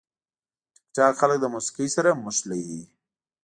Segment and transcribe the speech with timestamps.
[0.93, 2.81] ټیکټاک خلک د موسیقي سره نښلوي.